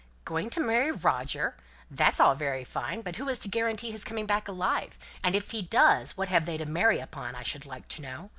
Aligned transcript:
"Going 0.25 0.49
to 0.49 0.59
marry 0.59 0.91
Roger! 0.91 1.55
That's 1.91 2.19
all 2.19 2.33
very 2.33 2.63
fine. 2.63 3.01
But 3.01 3.17
who 3.17 3.29
is 3.29 3.37
to 3.37 3.47
guarantee 3.47 3.91
his 3.91 4.03
coming 4.03 4.25
back 4.25 4.47
alive? 4.47 4.97
And 5.23 5.35
if 5.35 5.51
he 5.51 5.61
does, 5.61 6.17
what 6.17 6.29
have 6.29 6.47
they 6.47 6.57
to 6.57 6.65
marry 6.65 6.97
upon, 6.97 7.35
I 7.35 7.43
should 7.43 7.67
like 7.67 7.87
to 7.89 8.01
know? 8.01 8.29